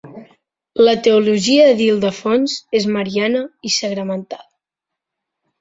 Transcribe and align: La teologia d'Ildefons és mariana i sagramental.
La 0.87 0.93
teologia 1.07 1.67
d'Ildefons 1.81 2.57
és 2.81 2.89
mariana 2.97 3.45
i 3.71 3.75
sagramental. 3.79 4.45